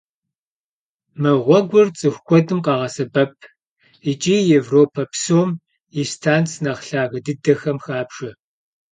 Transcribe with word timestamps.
Мы 1.21 1.31
гъуэгур 1.43 1.87
цӀыху 1.97 2.23
куэдым 2.27 2.59
къагъэсэбэп 2.65 3.33
икӀи 4.11 4.37
Европэ 4.59 5.03
псом 5.11 5.49
и 6.01 6.03
станц 6.11 6.49
нэхъ 6.63 6.83
лъагэ 6.87 7.19
дыдэхэм 7.25 7.77
хабжэ. 7.85 8.29